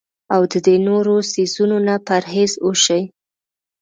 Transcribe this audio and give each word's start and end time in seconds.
او 0.35 0.41
د 0.51 0.53
دې 0.65 0.75
نورو 0.87 1.15
څيزونو 1.31 1.77
نه 1.87 1.95
پرهېز 2.07 2.51
اوشي 2.65 3.01